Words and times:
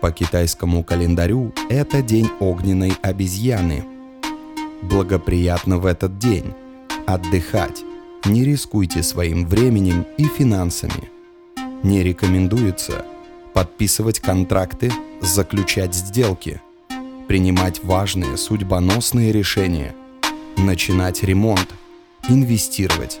по 0.00 0.12
китайскому 0.12 0.84
календарю 0.84 1.52
это 1.68 2.02
день 2.02 2.30
огненной 2.40 2.92
обезьяны. 3.02 3.84
Благоприятно 4.82 5.78
в 5.78 5.86
этот 5.86 6.18
день 6.18 6.54
отдыхать. 7.06 7.82
Не 8.24 8.44
рискуйте 8.44 9.02
своим 9.02 9.46
временем 9.46 10.06
и 10.16 10.24
финансами. 10.24 11.10
Не 11.82 12.02
рекомендуется 12.02 13.04
подписывать 13.54 14.20
контракты, 14.20 14.92
заключать 15.20 15.94
сделки, 15.94 16.60
принимать 17.26 17.82
важные 17.82 18.36
судьбоносные 18.36 19.32
решения, 19.32 19.94
начинать 20.56 21.22
ремонт, 21.22 21.68
инвестировать. 22.28 23.20